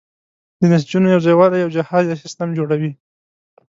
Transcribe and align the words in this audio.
د 0.59 0.61
نسجونو 0.71 1.07
یوځای 1.13 1.35
والی 1.37 1.57
یو 1.63 1.73
جهاز 1.75 2.03
یا 2.07 2.15
سیستم 2.23 2.47
جوړوي. 2.57 2.91